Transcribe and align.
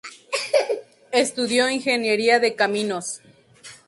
Estudió 1.11 1.69
Ingeniería 1.69 2.39
de 2.39 2.55
Caminos. 2.55 3.21